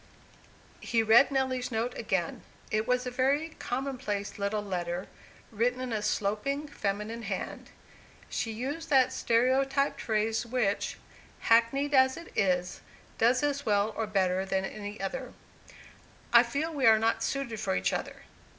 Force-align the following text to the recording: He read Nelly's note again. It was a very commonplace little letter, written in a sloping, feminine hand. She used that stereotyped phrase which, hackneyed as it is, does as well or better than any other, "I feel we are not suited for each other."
He 0.79 1.03
read 1.03 1.29
Nelly's 1.29 1.71
note 1.71 1.95
again. 1.95 2.41
It 2.71 2.87
was 2.87 3.05
a 3.05 3.11
very 3.11 3.49
commonplace 3.59 4.39
little 4.39 4.63
letter, 4.63 5.05
written 5.51 5.79
in 5.79 5.93
a 5.93 6.01
sloping, 6.01 6.67
feminine 6.67 7.21
hand. 7.21 7.69
She 8.27 8.51
used 8.51 8.89
that 8.89 9.13
stereotyped 9.13 10.01
phrase 10.01 10.43
which, 10.43 10.97
hackneyed 11.41 11.93
as 11.93 12.17
it 12.17 12.35
is, 12.35 12.81
does 13.19 13.43
as 13.43 13.63
well 13.63 13.93
or 13.95 14.07
better 14.07 14.43
than 14.43 14.65
any 14.65 14.99
other, 14.99 15.33
"I 16.33 16.41
feel 16.41 16.73
we 16.73 16.87
are 16.87 16.97
not 16.97 17.21
suited 17.21 17.59
for 17.59 17.75
each 17.75 17.93
other." 17.93 18.23